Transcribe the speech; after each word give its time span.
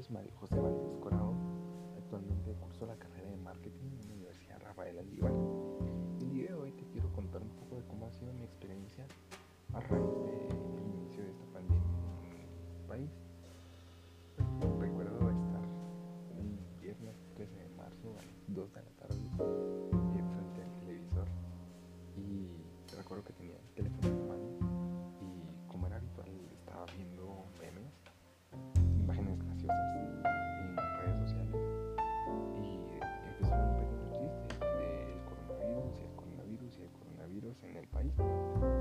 es 0.00 0.10
Mario 0.10 0.32
José 0.40 0.58
Valdés 0.58 0.96
Corado. 1.02 1.34
Actualmente 1.98 2.54
curso 2.54 2.86
la 2.86 2.96
carrera 2.96 3.28
de 3.28 3.36
marketing 3.36 3.90
en 4.00 4.08
la 4.08 4.14
Universidad 4.14 4.58
Rafael 4.62 4.98
Aldivar. 4.98 5.32
El 6.22 6.32
día 6.32 6.48
de 6.48 6.54
hoy 6.54 6.72
te 6.72 6.86
quiero 6.86 7.12
contar 7.12 7.42
un 7.42 7.50
poco 7.50 7.76
de 7.76 7.84
cómo 7.84 8.06
ha 8.06 8.12
sido 8.12 8.32
mi 8.32 8.44
experiencia 8.44 9.06
a 9.74 9.80
raíz 9.80 10.08
del 10.74 10.86
inicio 10.86 11.22
de 11.22 11.30
esta 11.30 11.44
pandemia 11.52 11.84
en 12.22 12.80
el 12.80 12.86
país. 12.88 13.10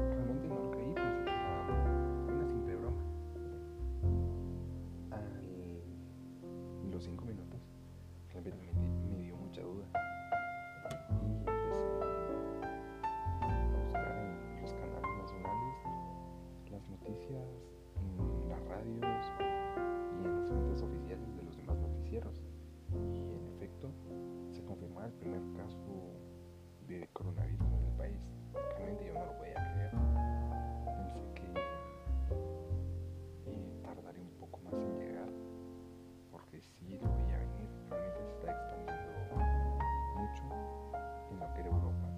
Realmente 0.09 0.47
no 0.47 0.55
lo 0.55 0.71
creí, 0.71 0.93
una 2.27 2.45
simple 2.47 2.75
broma. 2.75 3.01
A 5.11 5.19
los 6.91 7.03
cinco 7.03 7.25
minutos 7.25 7.61
realmente 8.33 8.71
me, 8.73 9.15
me 9.15 9.23
dio 9.23 9.35
mucha 9.37 9.61
duda 9.61 9.85
y 11.11 11.49
empecé 11.49 11.83
a 11.83 12.09
buscar 13.81 14.17
en 14.17 14.61
los 14.61 14.73
canales 14.73 15.17
nacionales 15.17 15.75
las 16.71 16.89
noticias 16.89 17.47
en 17.97 18.49
las 18.49 18.63
radios 18.65 19.31
y 20.21 20.25
en 20.25 20.35
las 20.35 20.47
fuentes 20.47 20.81
oficiales 20.81 21.35
de 21.35 21.43
los 21.43 21.57
demás 21.57 21.77
noticieros. 21.79 22.41
Y 22.91 23.17
en 23.35 23.47
efecto, 23.55 23.91
se 24.51 24.63
confirmaba 24.63 25.07
el 25.07 25.13
primer 25.13 25.41
caso 25.55 25.77
de 26.87 27.07
coronavirus 27.13 27.71
en 27.73 27.85
el 27.85 27.93
país. 27.93 28.38
Realmente 28.77 29.05
yo 29.05 29.13
no 29.13 29.25
lo 29.25 29.37
podía 29.37 29.53
creer. 29.55 29.91
Pensé 30.95 31.21
que 31.35 31.47
eh, 33.47 33.81
tardaría 33.83 34.23
un 34.23 34.37
poco 34.39 34.59
más 34.59 34.73
en 34.73 34.97
llegar, 34.97 35.29
porque 36.31 36.61
sí 36.61 36.97
lo 37.01 37.13
veía 37.15 37.37
venir. 37.37 37.69
Realmente 37.89 38.23
se 38.23 38.31
está 38.31 38.51
expandiendo 38.51 39.09
mucho 40.15 40.43
en 41.31 41.39
lo 41.39 41.53
que 41.53 41.59
era 41.59 41.69
Europa 41.69 42.09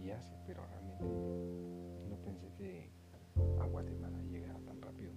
y 0.00 0.10
Asia, 0.10 0.38
pero 0.46 0.64
realmente 0.66 1.04
no 2.08 2.16
pensé 2.24 2.50
que 2.56 2.90
a 3.60 3.64
Guatemala 3.66 4.18
llegara 4.22 4.58
tan 4.60 4.80
rápido. 4.82 5.12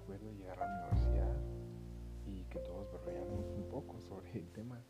Recuerdo 0.00 0.32
llegar 0.32 0.62
a 0.62 0.66
la 0.66 0.88
universidad 0.88 1.36
y 2.26 2.44
que 2.44 2.58
todos 2.60 2.92
berreamos 2.92 3.46
un 3.56 3.68
poco 3.68 4.00
sobre 4.00 4.30
el 4.32 4.50
tema, 4.52 4.82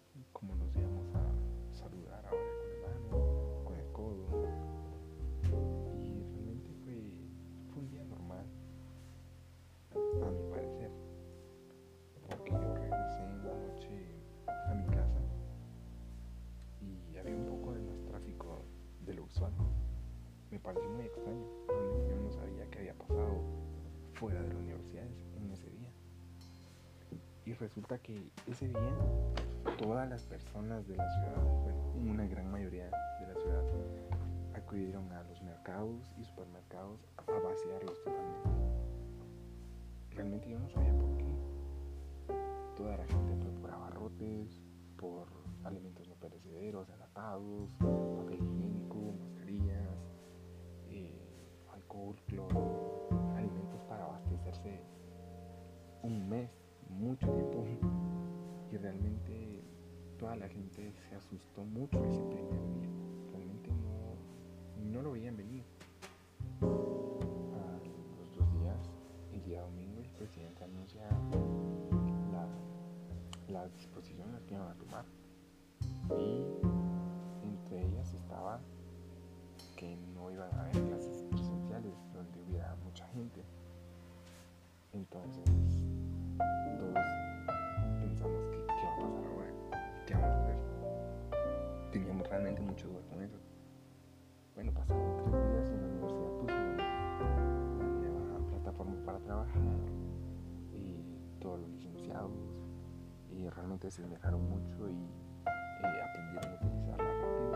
resulta 27.63 27.97
que 27.99 28.21
ese 28.49 28.67
día 28.67 28.93
todas 29.79 30.11
las 30.11 30.23
personas 30.25 30.87
de 30.89 30.97
la 30.97 31.09
ciudad, 31.11 31.63
bueno, 31.63 32.13
una 32.13 32.27
gran 32.27 32.51
mayoría 32.51 32.87
de 32.87 32.91
la 32.91 33.35
ciudad, 33.35 33.63
acudieron 34.53 35.11
a 35.13 35.23
los 35.23 35.41
mercados 35.43 36.13
y 36.19 36.25
supermercados 36.25 36.99
a 37.19 37.23
vaciarlos 37.31 37.97
totalmente. 38.03 38.51
Realmente 40.11 40.51
yo 40.51 40.59
no 40.59 40.69
sabía 40.71 40.93
por 40.93 41.17
qué. 41.19 41.37
Toda 42.77 42.97
la 42.97 43.07
gente 43.07 43.37
fue 43.37 43.53
por 43.61 43.71
abarrotes, 43.71 44.61
por 44.97 45.29
alimentos 45.63 46.09
no 46.09 46.17
perecederos, 46.17 46.89
enlatados, 46.91 47.71
papel 47.79 48.43
higiénico, 48.43 49.15
mascarillas, 49.21 49.89
eh, 50.89 51.17
alcohol, 51.73 52.17
cloro, 52.27 53.09
alimentos 53.37 53.81
para 53.85 54.05
abastecerse 54.05 54.81
un 56.03 56.29
mes, 56.29 56.51
mucho 57.03 57.27
tiempo. 57.27 57.65
Y 58.73 58.77
realmente 58.77 59.63
toda 60.19 60.37
la 60.37 60.49
gente 60.49 60.93
se 60.93 61.15
asustó 61.17 61.65
mucho 61.65 62.03
ese 62.05 62.23
primer 62.23 62.63
día. 62.75 63.02
Mucho 92.61 92.89
eso. 93.23 93.39
Bueno, 94.55 94.73
pasaron 94.73 95.17
tres 95.17 95.33
días 95.33 95.71
en 95.71 95.81
la 95.81 95.87
universidad 95.89 96.33
la 97.79 97.87
nueva 97.87 98.47
plataforma 98.49 98.95
para 99.05 99.19
trabajar 99.21 99.63
y 100.73 101.05
todos 101.41 101.61
los 101.61 101.71
licenciados 101.71 102.33
y 103.31 103.49
realmente 103.49 103.91
se 103.91 104.03
esmeraron 104.03 104.49
mucho 104.49 104.91
y 104.91 105.09
aprendieron 105.81 106.53
a 106.53 106.57
utilizarla 106.57 107.05
rápido 107.05 107.53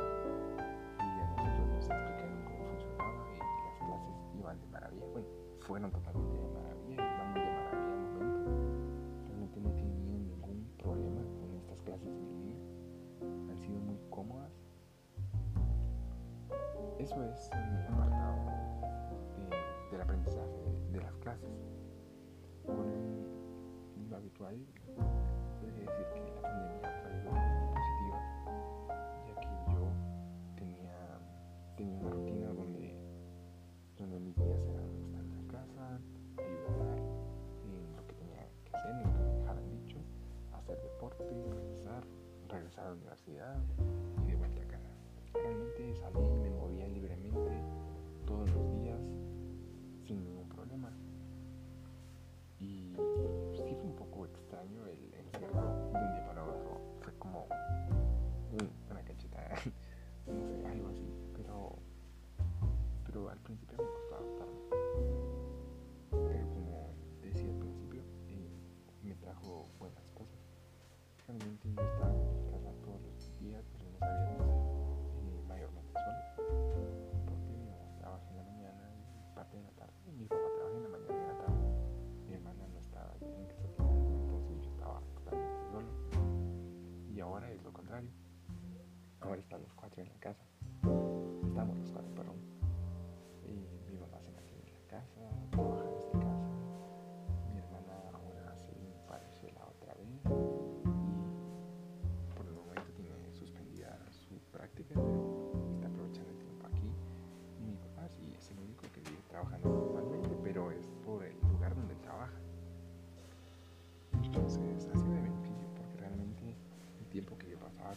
y 0.99 1.03
a 1.03 1.27
nosotros 1.29 1.69
nos 1.69 1.87
explicaron 1.87 2.45
cómo 2.45 2.65
funcionaba 2.65 3.21
y 3.35 3.39
las 3.39 3.77
clases 3.79 4.17
iban 4.39 4.61
de 4.61 4.67
maravilla. 4.69 5.07
Bueno, 5.13 5.29
fueron 5.61 5.91
totalmente 5.91 6.39
de 6.39 6.49
maravilla 6.49 6.66
Eso 17.07 17.23
es 17.23 17.51
el 17.53 17.95
apartado 17.95 18.35
del 19.93 20.01
aprendizaje 20.01 20.59
de, 20.91 21.01
las 21.01 21.15
clases. 21.19 21.49
Ahora 22.67 22.91
en 22.91 24.11
lo 24.11 24.17
habitual, 24.17 24.59
podría 25.61 25.83
decir 25.83 26.07
que 26.13 26.35
la 26.35 26.43
pandemia 26.43 26.89
ha 26.89 27.03
traído 27.03 27.31
muy 27.31 27.69
positiva, 27.77 28.19
ya 29.25 29.41
que 29.41 29.73
yo 29.73 29.87
tenía, 30.57 31.21
tenía 31.77 31.97
una 31.97 32.11
rutina 32.11 32.49
donde, 32.49 32.99
donde 33.99 34.19
mis 34.19 34.35
días 34.35 34.67
eran 34.67 34.91
estar 34.97 35.23
en 35.23 35.31
la 35.31 35.53
casa, 35.53 36.01
ayudar 36.39 36.99
en 37.63 37.97
lo 37.97 38.05
que 38.09 38.15
tenía 38.15 38.49
que 38.65 38.77
hacer, 38.77 38.91
en 38.91 39.03
lo 39.05 39.13
que 39.13 39.19
me 39.21 39.39
dejaran 39.39 39.71
dicho, 39.71 39.99
hacer 40.55 40.83
deporte, 40.83 41.25
regresar, 41.55 42.03
regresar 42.49 42.85
a 42.85 42.89
la 42.89 42.95
universidad 42.95 43.57
principio 63.57 63.87
me 63.87 63.99
como 66.55 66.95
decía 67.23 67.49
al 67.49 67.59
principio, 67.59 68.03
eh, 68.29 68.51
me 69.03 69.15
trajo 69.17 69.69
buenas 69.79 70.05
cosas. 70.15 70.39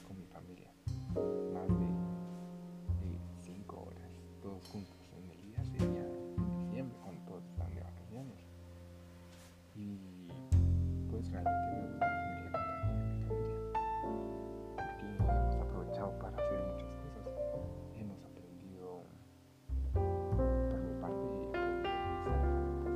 Con 0.02 0.18
mi 0.18 0.26
familia, 0.28 0.72
más 1.54 1.68
de 1.68 1.88
5 3.42 3.84
horas, 3.88 4.12
todos 4.42 4.66
juntos 4.68 4.98
en 5.18 5.30
el 5.30 5.42
día, 5.42 5.64
sería 5.64 6.02
en 6.38 6.58
diciembre, 6.58 6.98
cuando 7.04 7.22
todos 7.26 7.44
están 7.46 7.74
de 7.76 7.82
vacaciones. 7.82 8.38
Y 9.76 10.28
pues 11.10 11.32
realmente 11.32 11.72
me 11.72 11.88
gusta 11.88 12.06
tener 12.06 12.44
la 12.44 12.52
compañía 12.52 12.86
de 12.86 13.04
mi 13.06 13.22
familia, 13.22 13.58
porque 14.76 15.06
hemos 15.34 15.56
aprovechado 15.56 16.12
para 16.20 16.38
hacer 16.38 16.60
muchas 16.74 16.92
cosas. 16.94 17.26
Hemos 17.96 18.24
aprendido, 18.24 19.04
por 19.94 20.82
mi 20.82 20.94
parte, 21.02 21.22
utilizar 21.26 21.66
de 21.74 21.84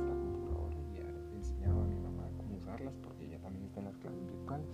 la 0.08 0.14
computadora 0.14 0.76
y 0.90 0.96
he 0.98 1.36
enseñado 1.36 1.82
a 1.82 1.86
mi 1.86 1.96
mamá 1.96 2.28
cómo 2.36 2.56
usarlas 2.56 2.94
porque 3.02 3.24
ella 3.26 3.40
también 3.40 3.64
está 3.64 3.80
en 3.80 3.86
las 3.86 3.96
clases 3.96 4.26
virtuales. 4.26 4.68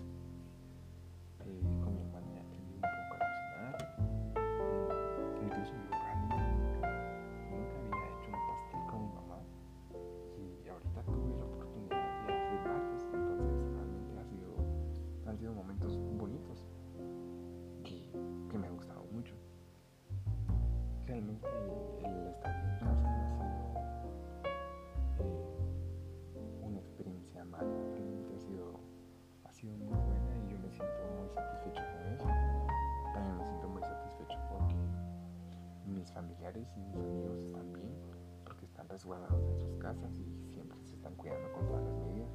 Resguardados 39.00 39.48
en 39.48 39.58
sus 39.58 39.76
casas 39.78 40.12
y 40.18 40.52
siempre 40.52 40.76
se 40.84 40.94
están 40.94 41.14
cuidando 41.14 41.50
con 41.54 41.66
todas 41.66 41.82
las 41.84 41.94
medidas. 41.94 42.28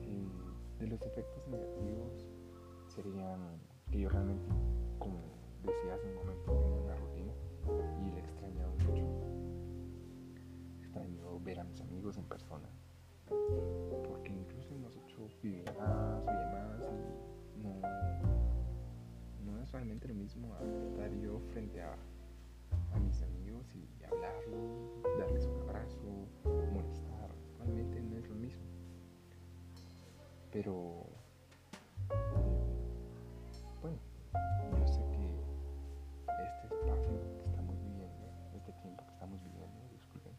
Eh, 0.00 0.30
de 0.78 0.86
los 0.86 1.02
efectos 1.02 1.46
negativos 1.48 2.26
serían 2.88 3.60
Pero 30.62 31.06
bueno, 33.80 33.96
yo 34.78 34.86
sé 34.86 35.00
que 35.10 35.24
este 36.44 36.74
espacio 36.74 37.16
que 37.38 37.44
estamos 37.46 37.80
viviendo, 37.80 38.28
este 38.54 38.70
tiempo 38.82 39.02
que 39.06 39.12
estamos 39.14 39.40
viviendo, 39.42 39.80
disculpen, 39.90 40.34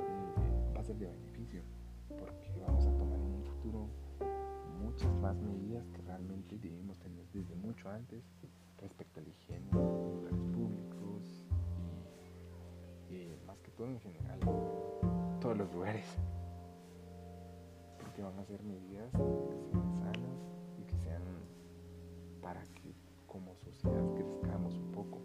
eh, 0.00 0.72
va 0.76 0.80
a 0.80 0.84
ser 0.84 0.96
de 0.96 1.06
beneficio, 1.06 1.62
porque 2.10 2.60
vamos 2.60 2.84
a 2.84 2.90
tomar 2.98 3.18
en 3.18 3.32
un 3.36 3.42
futuro 3.42 3.88
muchas 4.82 5.10
más 5.14 5.34
medidas 5.36 5.88
que 5.94 6.02
realmente 6.02 6.58
debimos 6.58 6.98
tener 6.98 7.24
desde 7.32 7.54
mucho 7.54 7.88
antes 7.88 8.22
respecto 8.76 9.20
a 9.20 9.22
la 9.22 9.30
higiene 9.30 9.70
en 9.70 10.12
lugares 10.12 10.40
públicos 10.52 11.42
y, 13.08 13.14
y 13.14 13.40
más 13.46 13.58
que 13.60 13.70
todo 13.70 13.86
en 13.86 13.98
general, 13.98 14.40
todos 15.40 15.56
los 15.56 15.72
lugares 15.72 16.04
porque 18.16 18.22
van 18.22 18.38
a 18.38 18.44
ser 18.46 18.62
medidas 18.62 19.10
que 19.12 19.58
sean 19.70 19.94
sanas 19.94 20.40
y 20.78 20.84
que 20.84 20.96
sean 20.96 21.22
para 22.40 22.62
que 22.62 22.94
como 23.26 23.54
sociedad 23.56 24.02
crezcamos 24.14 24.74
un 24.74 24.90
poco. 24.92 25.18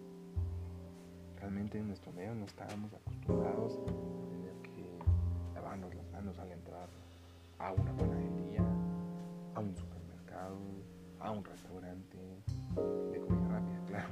Realmente 1.37 1.79
en 1.79 1.87
nuestro 1.87 2.11
medio 2.11 2.35
no 2.35 2.45
estábamos 2.45 2.93
acostumbrados 2.93 3.79
a 3.79 4.27
tener 4.27 4.53
que 4.61 4.99
lavarnos 5.55 5.95
las 5.95 6.11
manos 6.11 6.37
al 6.39 6.51
entrar 6.51 6.89
a 7.59 7.71
una 7.71 7.95
panadería, 7.95 8.61
a 9.55 9.59
un 9.61 9.73
supermercado, 9.73 10.57
a 11.21 11.31
un 11.31 11.45
restaurante 11.45 12.17
de 12.17 13.19
comida 13.21 13.47
rápida, 13.47 13.79
claro, 13.87 14.09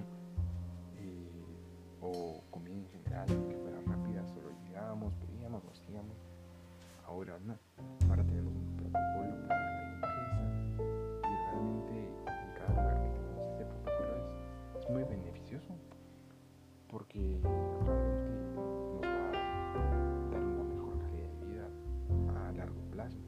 eh, 0.99 1.43
o 2.01 2.41
comida 2.49 2.75
en 2.75 2.87
general 2.87 3.27
que 3.27 3.57
fuera 3.57 3.81
rápida, 3.81 4.25
solo 4.27 4.51
llegábamos, 4.63 5.13
pedíamos, 5.15 5.65
nos. 5.65 5.79
Ahora 7.05 7.39
no, 7.39 7.57
muy 14.89 15.03
beneficioso 15.03 15.75
porque 16.89 17.39
realmente 17.43 18.49
nos 18.93 19.03
va 19.03 19.29
a 19.29 20.31
dar 20.31 20.41
una 20.41 20.63
mejor 20.63 20.97
calidad 20.99 21.29
de 21.29 21.45
vida 21.45 21.67
a 22.47 22.51
largo 22.53 22.81
plazo. 22.91 23.19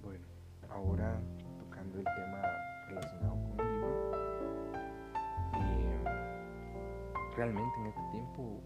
Bueno, 0.00 0.24
ahora 0.70 1.20
tocando 1.58 1.98
el 1.98 2.04
tema 2.04 2.42
relacionado 2.88 3.34
con 3.34 3.60
el 3.60 3.74
libro, 3.74 4.12
eh, 5.54 6.04
realmente 7.36 7.80
en 7.80 7.86
este 7.86 8.02
tiempo 8.12 8.60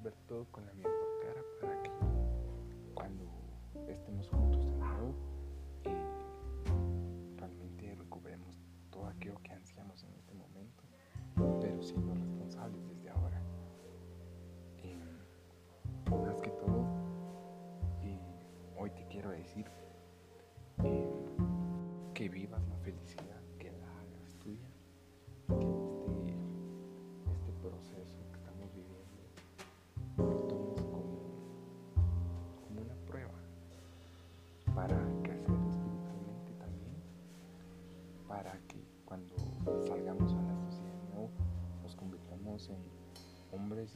ver 0.00 0.14
todo 0.26 0.46
con 0.50 0.64
la 0.64 0.72
mejor 0.74 0.92
cara 1.22 1.42
para 1.60 1.82
que 1.82 1.90
cuando 2.94 3.24
estemos 3.88 4.28
juntos 4.28 4.64
de 4.64 4.72
nuevo 4.76 5.14
eh, 5.84 7.36
realmente 7.36 7.94
recuperemos 7.94 8.58
todo 8.90 9.06
aquello 9.06 9.38
que 9.42 9.52
ansiamos 9.52 10.02
en 10.04 10.14
este 10.14 10.34
momento, 10.34 10.84
pero 11.60 11.82
siendo 11.82 12.14
responsables 12.14 12.86
desde 12.88 13.10
ahora. 13.10 13.42
Eh, 14.78 14.96
más 16.10 16.40
que 16.40 16.50
todo, 16.50 16.86
eh, 18.02 18.18
hoy 18.76 18.90
te 18.90 19.06
quiero 19.08 19.30
decir 19.30 19.66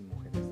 mujeres 0.02 0.45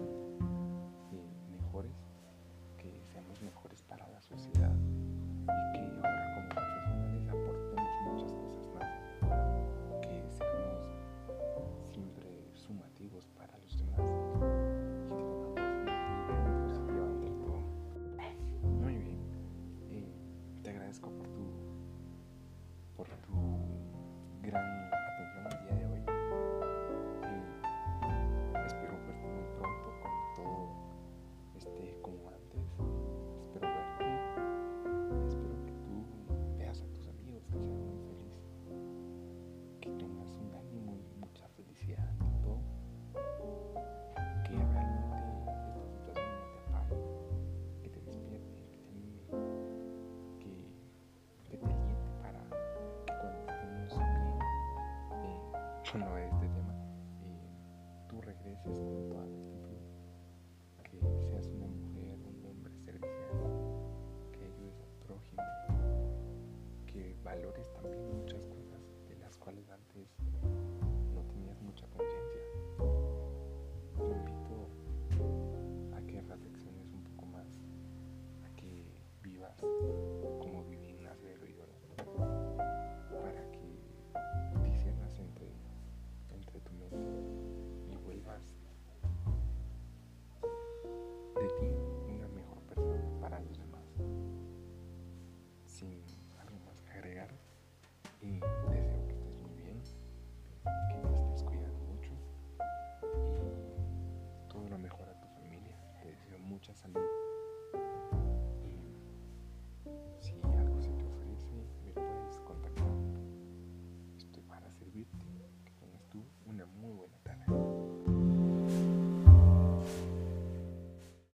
que 56.02 56.33